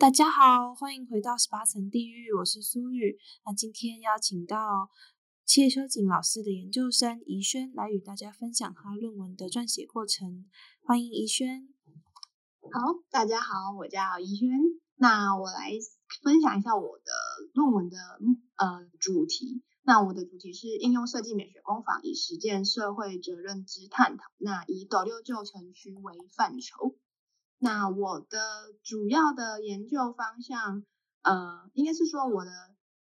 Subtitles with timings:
[0.00, 3.18] 大家好，欢迎回到十八层地狱，我是苏玉。
[3.44, 4.88] 那今天邀请到
[5.44, 10.46] 切修景老师的研究生宜萱来与大家分享他论文的撰写过程。
[10.82, 11.68] 欢迎宜萱。
[12.72, 14.48] 好，大家好，我叫宜萱。
[14.96, 15.72] 那我来
[16.22, 17.12] 分享一下我的
[17.52, 17.98] 论文的
[18.56, 19.62] 呃主题。
[19.82, 24.24] 那我的主题是应用设计美学工坊，以实践社会责任之探讨。
[24.38, 26.96] 那以斗六旧城区为范畴。
[27.62, 30.82] 那我的主要的研究方向，
[31.20, 32.50] 呃，应该是说我的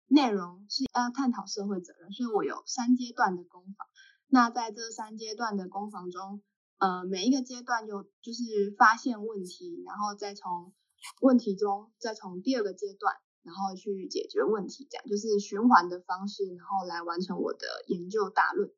[0.06, 3.86] 内容是要探讨社会责任，所以我有三阶段的工坊。
[4.26, 6.40] 那在这三阶段的工坊中，
[6.78, 10.72] 呃，每一个阶段就就是发现问题，然后再从
[11.20, 18.72] 问题中，再从第二个阶段，然后去解决问题，这样就是循环的方式，然后来完成我的研究大论。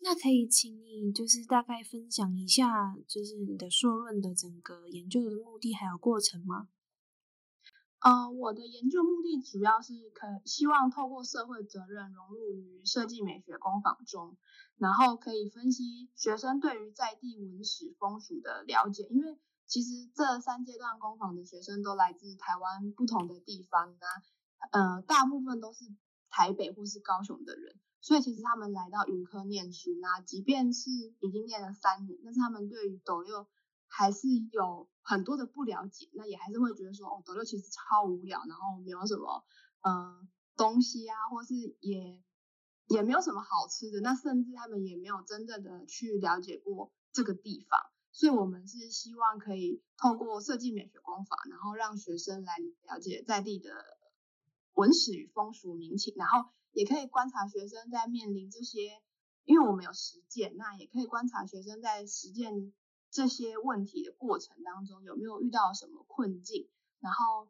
[0.00, 6.68] 那可以请你就是大概分享一下，就是你的硕论的整个研究的目的还有过程吗？
[8.00, 14.36] 呃，我的研究目的主要是可希望透过社会责任融入于设计美学工坊中，
[14.76, 19.36] 然后可以分析学生对于在地文史风俗的了解，因为
[19.66, 24.06] 其实这三阶段工坊的学生都来自台湾不同的地方啊，
[24.70, 25.84] 呃，大部分都是
[26.30, 27.74] 台北或是高雄的人。
[28.00, 33.48] 所以其实他们来到云科念书，那即便是已经念了三年，但是他们对于斗六
[33.88, 39.44] 还是有很多的不了解，那也还是会觉得说，哦，斗六其实超无聊，然后没有什么
[39.82, 42.22] 呃东西啊，或是也
[42.86, 47.80] 也没有什么好吃的，那甚至他们也没有真正的去了解过这个地方。
[48.12, 52.54] 所以我们是希望可以透过设计美学工坊，然后让学生来
[52.86, 53.70] 了解在地的
[54.74, 56.48] 文史与风俗民情，然后。
[56.72, 59.02] 也可以观察学生在面临这些，
[59.44, 62.72] 因为我们有实践，那也可以观察学生在实践
[63.10, 66.68] 这些问题的过程当中有没有遇到什么困境。
[67.00, 67.48] 然后，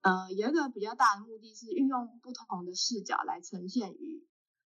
[0.00, 4.26] 呃，有一个比较大的目的是运用不同的视角来呈现于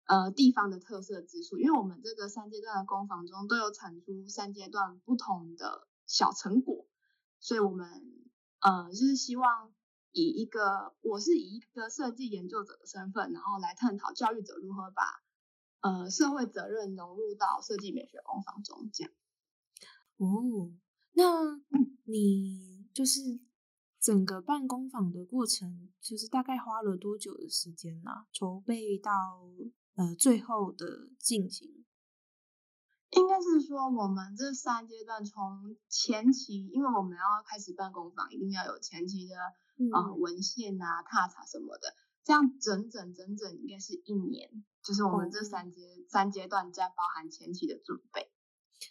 [0.05, 1.57] 呃地方的特色之处。
[1.57, 6.87] 因为我们这个三阶段的工坊中都有产出三阶段不同的小成果，
[7.39, 7.87] 所以我们
[8.59, 9.73] 呃就是希望。
[10.13, 15.23] 以一个，我是以一个设计研究者的身份，然后来探讨教育者如何把
[15.79, 19.13] 呃社会责任融入到设计美学工坊中，这样。
[20.17, 20.71] 哦，
[21.13, 21.61] 那
[22.03, 23.39] 你就是
[23.99, 28.25] 整个办工坊的过程，就是大概花了多久的时间呢？
[28.33, 29.11] 筹备到
[29.95, 31.85] 呃最后的进行？
[33.11, 39.35] 应该是说，我们这三阶段从前期，因为我们要开始办工坊，一定要有前期的。
[39.89, 48.31] 啊、嗯，文献啊，踏查什么的，这样整整整整应该是一年，就是我们这三阶、嗯、三阶段加包含前期的准备，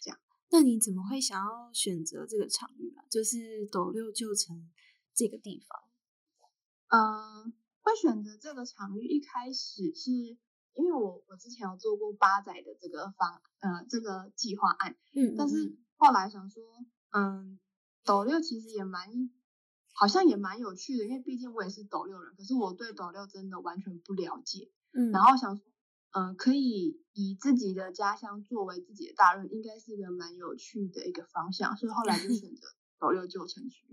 [0.01, 0.19] 这样。
[0.49, 3.05] 那你怎么会想要选择这个场域啊？
[3.09, 4.69] 就是斗六旧城
[5.13, 5.83] 这个地方？
[6.89, 16.61] 嗯，会选择这个场域，一开始是因为我我之前有做过八仔的这个方，呃，这个计划案，嗯，但是后来想说，
[17.11, 17.59] 嗯，
[18.03, 19.29] 斗六其实也蛮。
[19.93, 24.71] 好像也蛮有趣的，因为毕竟我也是斗六人，可是我对斗六真的完全不了解。
[24.93, 25.63] 嗯，然后想说，
[26.11, 32.67] 嗯、呃，可以以自己的家乡作为自己的大论，应该是一个蛮有趣的一个方向，所以后来就选择
[32.99, 33.85] 斗六旧城区。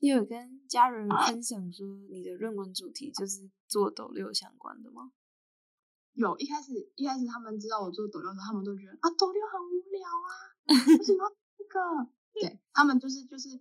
[0.00, 5.12] 你有跟家人分享说你的论文主题就是做斗六相关的吗？
[6.14, 10.28] 有，一开始一开始他们知道我做斗六的时候，他们都觉得啊，斗六很无聊啊，
[10.98, 12.10] 为什么这个？
[12.40, 13.60] 对，他们就是就是。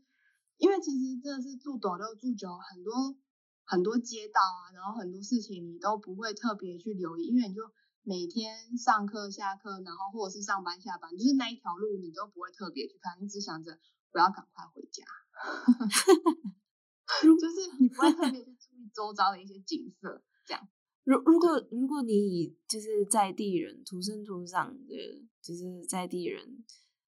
[0.57, 3.15] 因为其实真的是住斗六住久，很多
[3.63, 7.62] 很多街道啊，然后很多事情你都不会特别去留意，因为你就
[8.04, 13.77] 每天上课下课，然后或者是上班下班，就是那一条路你都不会特别去看，你只想着
[14.12, 15.04] 我要赶快回家。
[17.21, 20.68] 就是你不会特别去注意周遭的一些景色，这样。
[21.06, 26.65] 如如果如果你以就是在地人土生土长的，就是在地人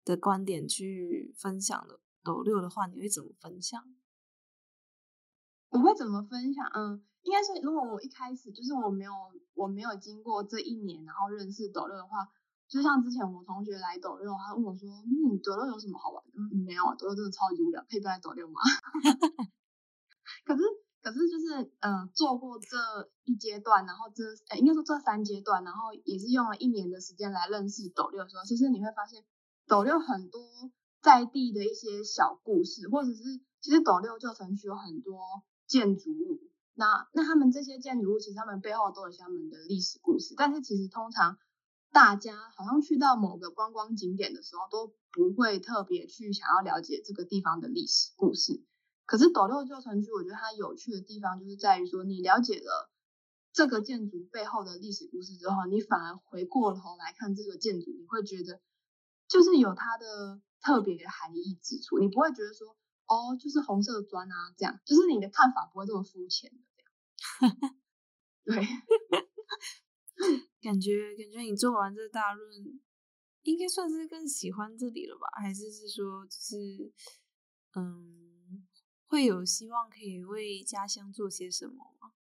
[0.05, 3.83] 的观点去分享的斗六的话，你会怎么分享？
[5.71, 6.67] 我会怎么分享？
[6.75, 9.13] 嗯，应该是如果我一开始就是我没有
[9.55, 12.29] 我没有经过这一年，然后认识斗六的话，
[12.69, 18.61] 就像之前我同学来斗六，他问我说：“嗯，斗六有什么好玩的？”嗯，没有啊，斗六真的超级无聊，可以不来斗六吗？
[20.45, 20.63] 可是。
[21.01, 22.77] 可是就是，嗯、呃，做过这
[23.25, 29.25] 一阶段，然后这，呃，应该说这三阶段，然后也是用了一年的时间来认识斗六的时候，其实你会发现，
[29.67, 30.43] 斗六很多
[31.09, 33.23] 在地的一些小故事，或者是
[33.63, 35.19] 其实斗六旧城区有很多
[35.67, 36.39] 建筑物，
[36.75, 41.39] 那那他们这些建筑物其实他们背后都有他们的历史故事，但是其实通常
[41.93, 48.63] 大家好像去到某个观光景点的时候，都不会特别去想要了解这个地方的历史故事。
[49.07, 52.91] 可是斗六旧城区，我觉得它有趣的地方就是在于说，你了解了
[53.55, 58.61] 这个建筑背后的历史故事之后，你反而回过头来看这个建筑，你会觉得
[59.27, 61.99] 就是有它的特别的含义之处。
[61.99, 62.77] 你不会觉得说，
[63.07, 68.63] 哦，就是红色砖啊，这样，就是你的看法不会这么肤浅的这样。
[68.63, 68.67] 对，
[70.63, 72.51] 感觉感觉你做完这大论，
[73.43, 75.29] 应该算是更喜欢这里了吧？
[75.43, 76.93] 还是是说，就是
[77.75, 78.67] 嗯。
[79.11, 82.13] 会有希望可以为家乡做些什么吗？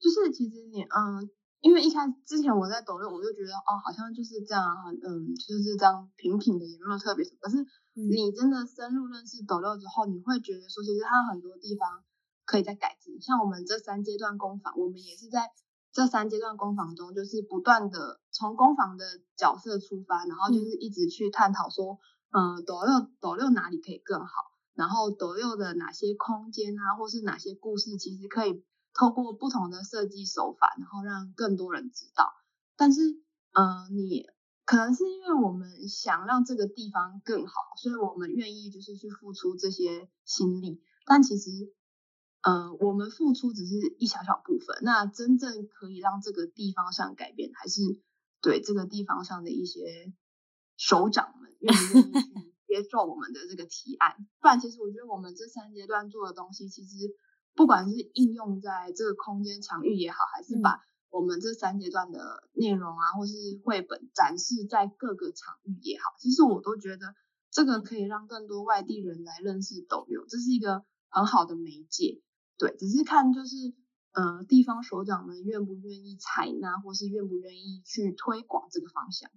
[0.00, 1.30] 就是其实你嗯，
[1.64, 4.62] 因为一开始之前我在抖六，我就觉得哦，好像就是这样，
[5.00, 7.38] 嗯，就是这样平平的，也没有特别什么。
[7.40, 7.56] 可是
[7.94, 12.04] 你真的深入认识抖六之后，你会觉得说，其实它很多地方
[12.44, 13.18] 可以再改进。
[13.18, 15.48] 像我们这三阶段工坊，我们也是在
[15.90, 24.28] 这三阶段工坊中，就是不断的从工坊的角色出发，然后就是一直去探讨说，嗯，斗六斗六哪里可以更好。
[24.74, 28.62] 然后抖六的哪些空间啊，或是哪些故事，其实可以
[28.94, 32.32] 透过不同的设计手法，然后让更多人知道。
[32.76, 33.00] 但是，
[33.52, 34.24] 嗯、呃，你
[34.64, 40.82] 可能是因为我们想让这个地方更好，所以我们愿意就是去付出这些心力。
[41.04, 41.50] 但其实，
[42.42, 44.78] 嗯、呃，我们付出只是一小小部分。
[44.82, 47.80] 那真正可以让这个地方上改变，还是
[48.40, 50.12] 对这个地方上的一些
[50.76, 52.54] 首长们愿不愿意去。
[52.66, 56.96] 接受我们的这个提案，不然其实我觉得我们这三阶段做的东西，其实
[57.54, 60.80] 不管是应用在这个空间场域也好，还是把
[61.10, 63.32] 我们这三阶段的内容啊，或是
[63.64, 67.14] 绘本展示在各个场域也好，其实我都觉得
[67.50, 72.20] 这个可以让更多外地人来认识斗六，这是一个很好的媒介。
[72.58, 73.56] 对，只是看就是
[74.12, 79.30] 呃地方首长们愿不愿意采纳，或是愿不愿意去推广这个方向。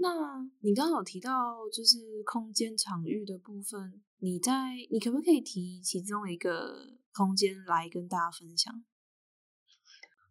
[0.00, 4.52] 那你刚有提到就是空间场域的部分，你在
[4.90, 8.72] 你可不可以提其中一个空间来跟大家分享？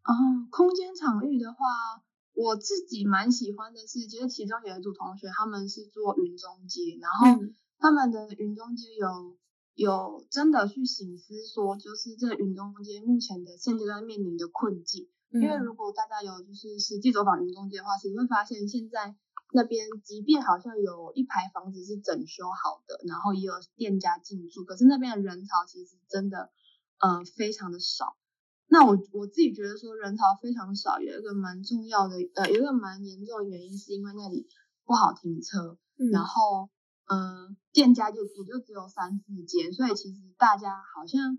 [0.04, 1.60] 嗯，空间场域的话，
[2.34, 7.46] 我自己蛮喜欢的是，其实其中有一组同学他们是做云中街，然后
[7.78, 9.38] 他们的云中街有
[9.76, 19.16] 有真的去醒思说，就是这云中街目前的现阶段面临的困境，因为如果大家有就是实际走访云中街的话，其实会发现现在。
[19.52, 26.52] 那边即便好像有一排房子是整修好的，然后也有店家进驻，可是那边的人潮其实真的，
[27.00, 28.18] 呃，非常的少。
[28.68, 34.48] 那我我自己觉得说人潮非常少，有一个蛮重要的，呃，有一个蛮严重的原因是因为那里
[34.84, 36.70] 不好停车，嗯、然后，
[37.08, 41.38] 嗯、呃，店家就也就只有三四间，所以其实大家好像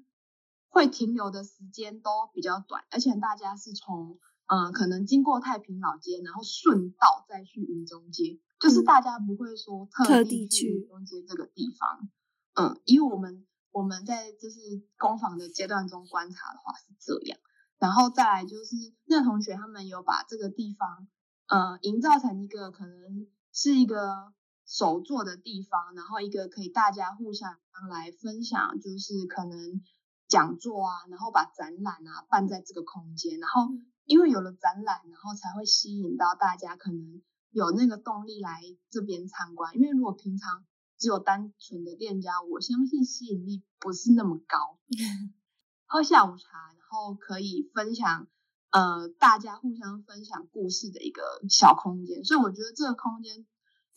[0.69, 4.19] 会停留的时间都比较短，而且大家是从。
[4.49, 12.09] 嗯，可能经过太平老街，然后顺道再去云中街，就是大家不会说特地去云中街这个地方。
[12.55, 14.61] 嗯，因为我们我们在就是
[14.99, 17.41] 工坊的阶段中观察的话是这样，
[17.81, 21.09] 然后再来就是那同学他们有把这个地方，
[21.49, 24.33] 呃、嗯，营造成一个可能是一个
[24.65, 27.59] 手作的地方，然后一个可以大家互相
[27.91, 29.83] 来分享，就是可能
[30.29, 33.73] 讲座啊，然后把展览啊办在这个空间，然后。
[34.07, 37.21] 因为有了展览，然后才会吸引到大家，可能
[37.51, 39.75] 有那个动力来这边参观。
[39.75, 40.65] 因为如果平常
[40.97, 44.79] 只有单纯的店家，我相信吸引力不是那么高。
[45.87, 48.29] 喝下午茶，然后可以分享，
[48.71, 52.25] 呃，大家互相分享故事的一个小空间。
[52.25, 53.45] 所以我觉得这个空间，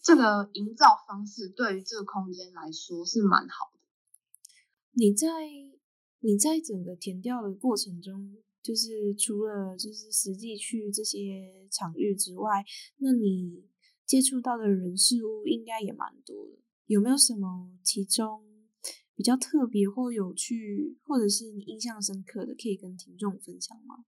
[0.02, 3.80] 这个营造方式对于这个空间来说是蛮好的。
[4.92, 5.28] 你在
[6.20, 8.38] 你在整个填调的过程中。
[8.70, 12.64] 就是除了就是实际去这些场域之外，
[12.98, 13.68] 那你
[14.06, 16.60] 接触到的人事物应该也蛮多的。
[16.86, 18.46] 有没有什么其中
[19.16, 24.06] 比较特别或有趣，或者是你印象深刻的，可以跟听众分享吗？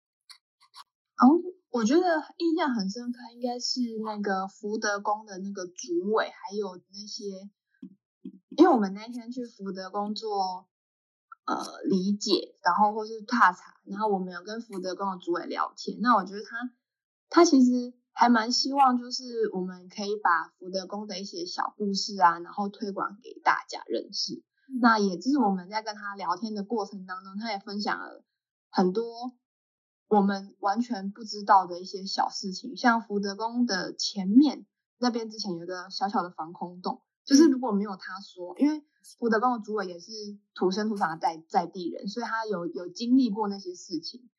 [1.18, 1.42] 哦，
[1.72, 2.04] 我觉得
[2.38, 7.50] 印象很深刻，应该是那个福德宫的那个主委，还有那些，
[8.58, 10.68] 因为我们那天去福德宫做
[11.46, 16.72] 呃理解，然后或是踏查，然后我们有跟福德宫的主委聊天，那我觉得他
[17.30, 24.44] 他其实还蛮希望，就是我们可以把福德宫的一些小故事啊，然后推广给大家认识。
[24.70, 28.24] 嗯、那也就是我们在跟他聊天的过程当中，他也分享了
[28.70, 29.32] 很多。
[30.08, 34.66] 我们完全不知道的一些小事情，像福德宫的前面
[34.98, 38.84] 那边之前有个小小的防空洞，就是如果没有他说，因为
[39.18, 40.12] 福德宫的主委也是
[40.54, 44.30] 土生土长的在在地人，所以他有有经历过那些事情。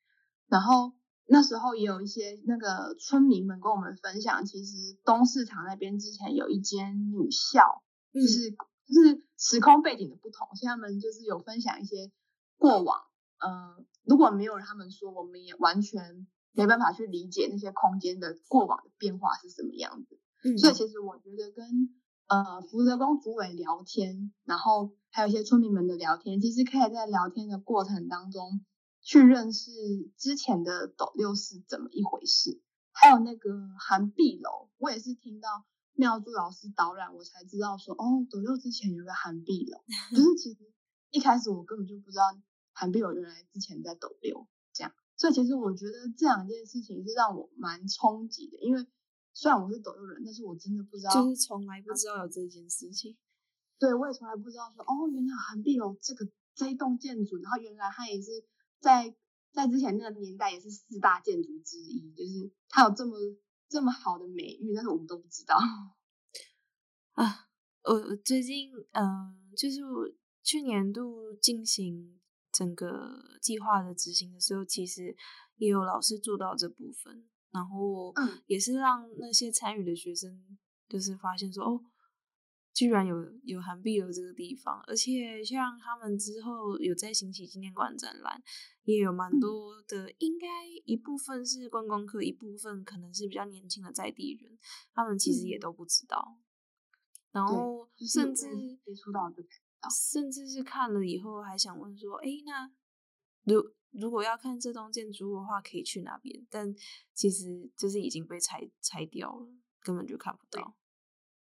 [0.47, 0.93] 然后
[1.25, 7.83] 那时候也有一些那个村民们跟我们分享，其实东市场那边之前有一间女校，
[8.13, 12.11] 就是就是时空背景的不同，所以他们就是有分享一些
[12.57, 12.99] 过往，
[13.39, 13.85] 嗯。
[14.05, 20.19] 如果没有他们说，我们也完全没办法去理解那些空间的过往的变化是什么样子。
[20.43, 21.65] 嗯，所以其实我觉得跟
[22.27, 28.65] 呃福德宫主委聊天，然后还有一些村民们的聊天，其实可以在聊天的过程当中
[29.01, 29.71] 去认识
[30.17, 32.61] 之前的斗六是怎么一回事。
[32.91, 33.49] 还有那个
[33.79, 39.83] 韩碧楼，我也是听到妙珠老师导览，我才知道说哦，斗六之前有个韩碧楼，
[40.15, 40.71] 就是其实
[41.11, 42.23] 一开始我根本就不知道。
[42.75, 48.87] 韩碧楼原来之前在斗六这样，所以其实我觉得这两件事情是让我蛮冲击的，因为
[49.33, 53.17] 虽然我是斗六人，但是我真的不知道，就是从来不知道有这件事情。
[53.79, 58.45] 对，我也从来不知道说，哦，原来韩碧楼这个这一栋建筑，然后原来它也是
[58.79, 59.15] 在
[59.51, 63.17] 在之前那个年代也是四大建筑之一，就是它有这么
[63.67, 65.57] 这么好的美誉，但是我们都不知道。
[67.13, 67.49] 啊，
[67.83, 70.09] 我最近嗯、呃，就是我
[70.41, 72.19] 去年度进行。
[72.55, 75.17] 整个计划的执行的时候，其实
[75.55, 78.13] 也有老师做到这部分，然后
[78.47, 80.57] 也是让那些参与的学生
[80.89, 81.81] 就是发现说，哦，
[82.73, 88.43] 居然有有韩碧楼这个地方，而且像他们之后有在新奇纪念馆展览，
[88.83, 90.47] 也有蛮多的，嗯、应该
[90.83, 94.57] 一部分是观光客，一部分可能是比较年轻的在地人，
[94.93, 96.41] 他们其实也都不知道，嗯、
[97.31, 98.47] 然后甚至
[98.83, 99.47] 接触到这个。
[100.09, 102.71] 甚至是看了以后还想问说，哎，那
[103.43, 103.61] 如
[103.93, 106.45] 如果要看这栋建筑物的话，可以去那边？
[106.49, 106.73] 但
[107.13, 109.47] 其实就是已经被拆拆掉了，
[109.81, 110.75] 根本就看不到。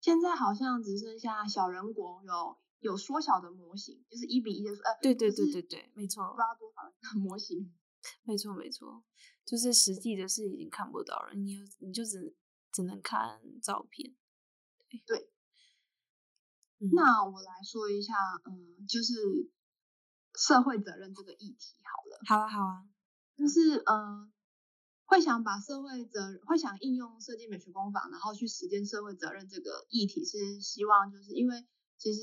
[0.01, 7.73] 现在好像只剩下小人国有有缩小的模型，就是一比一的，呃，对对对对对，没错，不知道多少的模型，
[8.23, 9.03] 没错没错，
[9.45, 12.35] 就是实际的是已经看不到了，你你就只
[12.71, 14.15] 只能看照片，
[15.05, 15.31] 对。
[16.79, 18.13] 对那我来说一下，
[18.45, 19.49] 嗯，就是
[20.37, 22.19] 社会责任这个议题好了。
[22.27, 22.85] 好啊，好啊。
[23.35, 24.31] 就是，嗯，
[25.05, 31.65] 会想把社会责任，会想应用设计美学工坊，然后去实践社会责任这个议题，是希望就是因为
[31.97, 32.21] 其实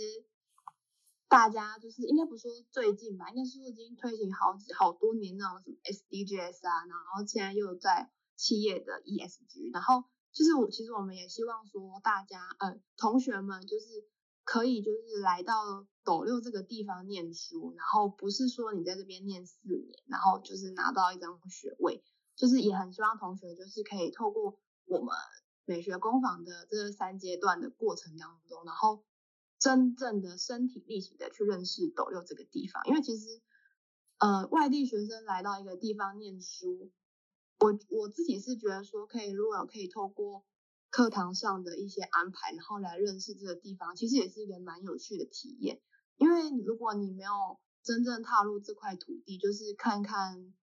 [1.29, 14.09] 大家就是应该不说最近吧，应该是说已经推行好几好多年那种什么 SDGs 啊，然后现在又在企业的 ESG，然后就是我其实我们也希望说大家，呃，同学们就是。
[14.47, 22.05] 可以就是来到斗六这个地方念书，然后不是说你在这边念四年，然后就是拿到一张学位，
[22.37, 25.15] 就是也很希望同学就是可以透过我们
[25.65, 29.05] 美学工坊的这三阶段的过程当中，然后
[29.59, 33.41] 真正的身体力行的去认识斗六这个地方，因为其实
[34.19, 36.93] 呃外地学生来到一个地方念书，
[37.59, 40.45] 我我自己是觉得说可以，如果有可以透过。
[40.91, 45.81] 课堂上的一些安排，然后来认识这个地方，其实也是一个蛮有趣的体验。
[46.17, 47.31] 因为如果你没有
[47.83, 50.55] 真正踏入这块土地，就是看看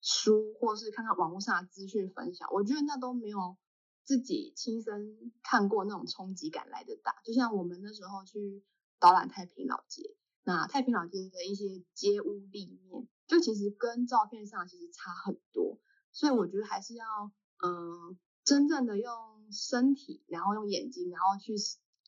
[0.00, 3.56] 书，或是看看网络上的资讯分享，我觉得那都没有
[4.04, 7.20] 自己亲身看过那种冲击感来得大。
[7.24, 8.64] 就像我们那时候去
[8.98, 15.78] 导览太平老街，那太平老街的一些街屋立面，就其实跟照片上其实差很多。
[16.12, 17.04] 所以我觉得还是要，
[17.64, 18.18] 嗯。
[18.46, 19.12] 真正的用
[19.50, 21.54] 身体，然后用眼睛，然后去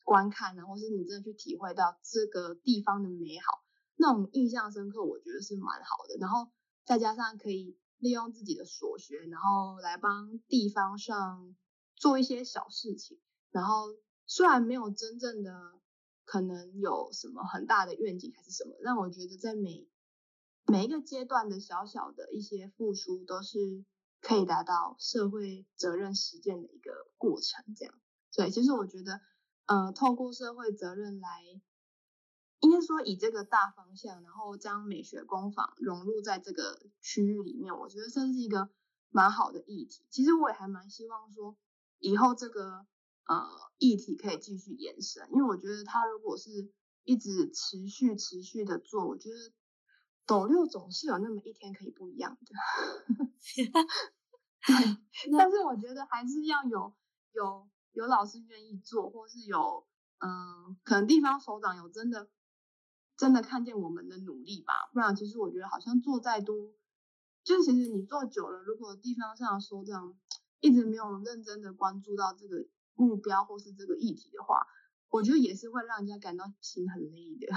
[0.09, 3.63] 观看，然后是你真的去体会到这个地方的美好，
[3.95, 6.17] 那种印象深刻，我觉得是蛮好的。
[6.19, 6.49] 然后
[6.83, 11.55] 再加上可以利用自己的所学，然后来帮地方上
[11.95, 13.19] 做一些小事情。
[13.51, 13.85] 然后
[14.25, 15.51] 虽然没有真正的
[16.25, 19.87] 可能有什么很大的愿景还是什么，但我觉得在每
[20.65, 23.85] 每一个阶段的小小的一些付出都是。
[24.21, 27.93] 可以达到社会责任实践的一个过程，这样。
[28.35, 29.21] 对，其实我觉得，
[29.69, 31.43] 呃，透过社会责任来
[32.59, 38.71] 应该说以这个大方向，然后将美学工坊融入在这个区域里面，我觉得这是一个
[39.11, 40.03] 蛮好的议题。
[40.09, 41.55] 其实我也还蛮希望说，
[41.99, 42.87] 以后这个
[43.27, 43.47] 呃
[43.77, 46.49] 议题可以继续延伸，因为我觉得它如果是
[47.03, 49.37] 一直持续持续的做，我觉得
[50.25, 52.55] 斗六总是有那么一天可以不一样的。
[54.65, 54.97] 对，
[55.37, 56.93] 但是我觉得还是要有
[57.33, 59.85] 有有老师愿意做，或是有
[60.19, 62.29] 嗯、可能地方首长有真的。
[63.17, 66.73] 真的看见我们的努力吧，不然其实我觉得好像做再多，
[67.43, 70.17] 就其实你做久了，如果地方上首长
[70.61, 74.65] 一直没有认真的关注到这个目标或是这个议题的话，
[75.09, 77.53] 我觉得也是会让人家感到心很累的。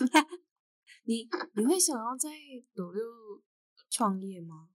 [1.04, 2.30] 你你会想要在
[2.74, 3.04] 斗六
[3.90, 4.70] 创业吗？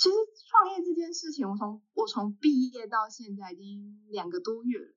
[0.00, 0.14] 其实
[0.48, 4.94] 创业这件事情，我从我从毕业到现在已经两个多月了，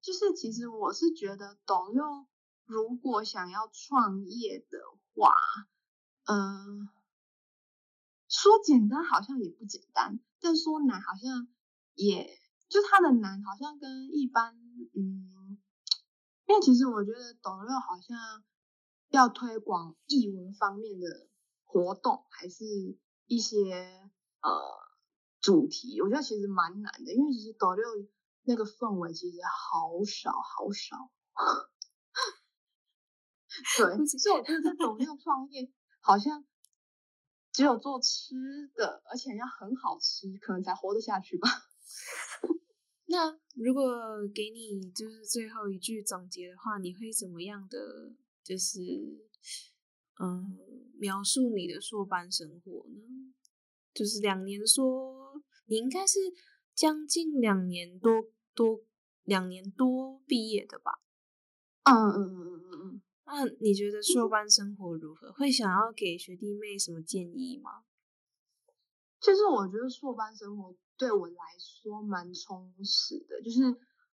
[0.00, 2.26] 就是其实我是觉得斗六。
[2.64, 4.78] 如果想要创业的
[5.14, 5.34] 话，
[6.24, 6.88] 嗯，
[8.30, 11.48] 说简单好像也不简单，但说难好像
[11.92, 14.56] 也就它的难好像跟一般，
[14.94, 15.58] 嗯，
[16.46, 18.42] 因为其实我觉得斗六好像
[19.10, 21.28] 要推广艺文方面的
[21.66, 22.64] 活动，还是
[23.26, 24.10] 一些
[24.40, 24.50] 呃
[25.40, 27.84] 主题，我觉得其实蛮难的，因为其实抖六
[28.42, 31.12] 那个氛围其实好少好少。
[33.78, 36.44] 对，所以我觉得在抖六 创业，好像
[37.52, 38.34] 只有做吃
[38.74, 41.48] 的，而且要很好吃，可能才活得下去吧。
[43.08, 48.12] 那如果给你就是最后一句总结的话，你会怎么样的
[48.42, 48.80] 就是
[50.20, 50.58] 嗯
[50.98, 53.15] 描述你的硕班生活呢？
[53.96, 56.20] 就是两年说，你应该是
[56.74, 58.12] 将近两年多
[58.54, 58.80] 多
[59.24, 61.00] 两年多毕业的吧？
[61.84, 63.02] 嗯嗯嗯嗯嗯嗯。
[63.24, 65.32] 那你觉得硕班生活如何？
[65.32, 67.84] 会想要给学弟妹什么建议吗？
[69.18, 73.62] 其实我觉得硕班生活对我来说蛮充实的，就是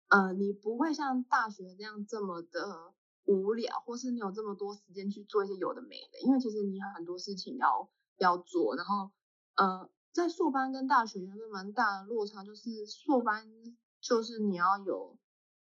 [0.09, 2.93] 呃，你不会像大学那样这么的
[3.25, 6.21] 无聊，或是你有这么多时间去做一些有的没的。
[6.23, 9.11] 因为其实你有很多事情要要做，然后
[9.57, 13.51] 呃，在硕班跟大学有个蛮大的落差，就是硕班
[14.01, 15.19] 就是你要有。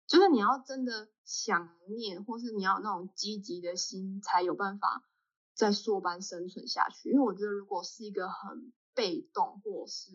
[0.08, 5.08] 就是你要真的想念，或是你要有那种积极的心，才有办法
[5.56, 7.12] 在硕班生存下去。
[7.12, 10.12] 因为我觉得，如果是一个很被动，或是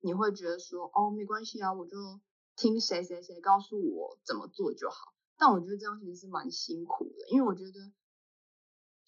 [0.00, 2.20] 你会觉得说，哦，没关系啊，我就
[2.54, 5.14] 听谁谁谁告诉我怎么做就好。
[5.38, 7.80] 但我觉得这样其实是蛮辛苦的，因为我觉得，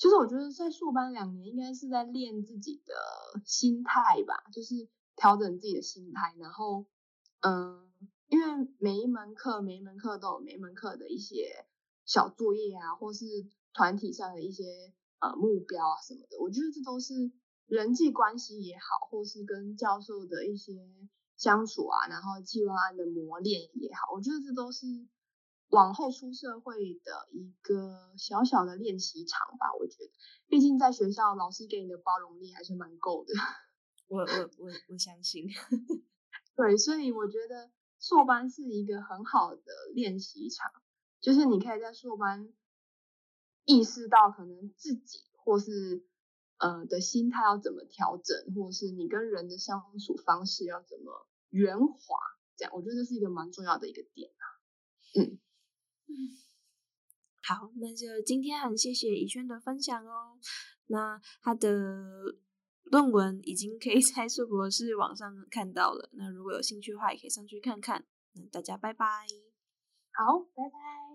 [0.03, 2.93] 其实我觉得在硕班两年应该是在练自己的
[3.45, 6.87] 心态吧，就是调整自己的心态，然后，
[7.43, 7.89] 嗯。
[8.27, 11.67] 因为每一门课，每一门课都有每一门课的一些
[12.07, 13.27] 小作业啊，或是
[13.75, 14.65] 团体上的一些
[15.21, 17.31] 呃目标啊什么的，我觉得这都是
[17.67, 20.73] 人际关系也好，或是跟教授的一些
[21.37, 24.87] 相处啊，然后计划案的磨练也好，我觉得这都是
[25.73, 29.75] 往后出社会的一个小小的练习场吧。
[29.81, 30.11] 我觉得，
[30.47, 33.33] 毕竟在学校老师给你的包容力还是蛮够的。
[34.09, 35.49] 我我我我相信。
[36.55, 37.71] 对，所以我觉得。
[38.05, 39.63] 硕班是一个很好的
[39.95, 40.73] 练习场，
[41.21, 42.53] 就是你可以在硕班
[43.65, 46.05] 意识到可能自己或是
[46.59, 52.19] 呃的心态要怎么调整，或是你跟人的相处方式要怎么圆滑，
[52.57, 54.45] 这样我觉得这是一个蛮重要的一个点啊。
[55.15, 55.39] 嗯嗯，
[57.43, 60.39] 好，那就今天很谢谢怡萱的分享哦。
[60.87, 62.37] 那他的。
[62.91, 68.05] 论文已经可以 在硕博士网上看到了，那如果有兴趣的话，也可以上去看看。
[68.35, 69.07] 那大家拜拜，
[70.13, 71.12] 好，拜拜。